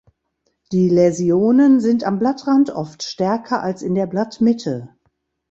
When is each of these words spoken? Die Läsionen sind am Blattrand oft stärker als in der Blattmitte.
Die 0.71 0.89
Läsionen 0.89 1.79
sind 1.79 2.05
am 2.05 2.17
Blattrand 2.17 2.71
oft 2.71 3.03
stärker 3.03 3.61
als 3.61 3.83
in 3.83 3.93
der 3.93 4.07
Blattmitte. 4.07 4.95